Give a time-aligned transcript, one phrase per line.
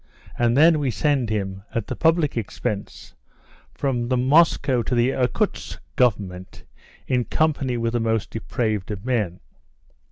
[0.35, 3.13] And then we send him, at the public expense,
[3.71, 6.63] from the Moscow to the Irkoutsk Government,
[7.05, 9.41] in company with the most depraved of men.